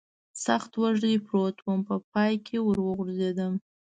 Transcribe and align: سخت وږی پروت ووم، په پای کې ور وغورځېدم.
سخت 0.45 0.71
وږی 0.81 1.15
پروت 1.25 1.57
ووم، 1.61 1.79
په 1.89 1.95
پای 2.11 2.33
کې 2.45 2.57
ور 2.61 2.77
وغورځېدم. 2.83 3.53